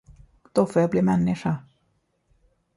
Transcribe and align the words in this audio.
Då 0.53 0.65
får 0.65 0.81
jag 0.81 0.91
bli 0.91 1.01
människa! 1.01 1.57